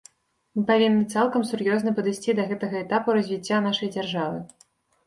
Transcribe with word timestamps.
Мы 0.59 0.63
павінны 0.69 1.03
цалкам 1.17 1.45
сур'ёзна 1.51 1.93
падысці 2.01 2.35
да 2.41 2.49
гэтага 2.53 2.75
этапу 2.85 3.19
развіцця 3.21 3.65
нашай 3.71 3.89
дзяржавы. 3.99 4.47